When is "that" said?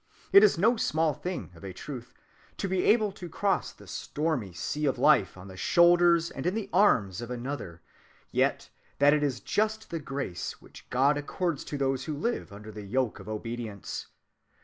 8.97-9.13